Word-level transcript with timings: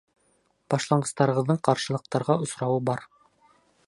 Башланғыстарығыҙҙың 0.73 1.59
ҡаршылыҡтарға 1.69 2.39
осрауы 2.47 2.81
бар. 2.89 3.05